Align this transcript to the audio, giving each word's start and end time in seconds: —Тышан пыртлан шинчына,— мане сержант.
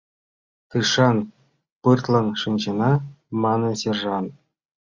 —Тышан 0.69 1.17
пыртлан 1.81 2.27
шинчына,— 2.41 2.91
мане 3.41 3.71
сержант. 3.81 4.29